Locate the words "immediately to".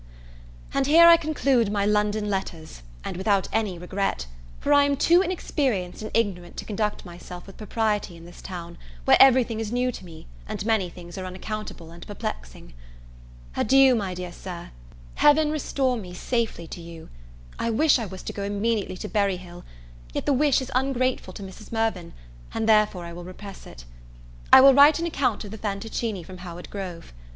18.41-19.07